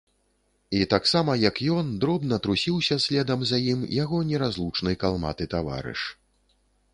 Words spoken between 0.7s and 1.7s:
І таксама, як